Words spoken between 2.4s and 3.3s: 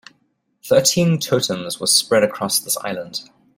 this island.